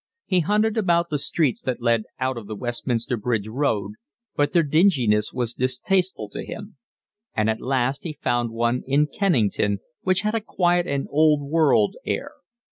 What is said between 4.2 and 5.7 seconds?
but their dinginess was